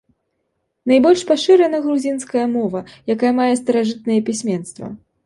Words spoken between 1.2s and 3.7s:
пашырана грузінская мова, якая мае